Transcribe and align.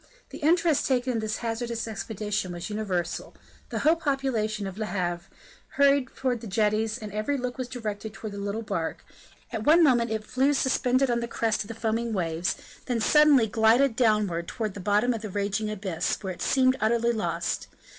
The 0.31 0.39
interest 0.39 0.87
taken 0.87 1.13
in 1.13 1.19
this 1.19 1.37
hazardous 1.45 1.87
expedition 1.87 2.53
was 2.53 2.71
universal; 2.71 3.35
the 3.69 3.77
whole 3.85 3.95
population 3.95 4.65
of 4.65 4.79
Le 4.79 4.87
Havre 4.87 5.25
hurried 5.75 6.07
towards 6.15 6.41
the 6.41 6.47
jetties 6.47 6.97
and 6.97 7.11
every 7.11 7.37
look 7.37 7.59
was 7.59 7.67
directed 7.67 8.11
towards 8.11 8.35
the 8.35 8.41
little 8.41 8.63
bark; 8.63 9.05
at 9.51 9.63
one 9.63 9.83
moment 9.83 10.09
it 10.09 10.23
flew 10.23 10.53
suspended 10.55 11.11
on 11.11 11.19
the 11.19 11.27
crest 11.27 11.63
of 11.65 11.67
the 11.67 11.75
foaming 11.75 12.13
waves, 12.13 12.55
then 12.87 12.99
suddenly 12.99 13.45
glided 13.45 13.95
downwards 13.95 14.47
towards 14.47 14.73
the 14.73 14.79
bottom 14.79 15.13
of 15.13 15.23
a 15.23 15.29
raging 15.29 15.69
abyss, 15.69 16.17
where 16.23 16.33
it 16.33 16.41
seemed 16.41 16.77
utterly 16.81 17.11
lost. 17.11 17.67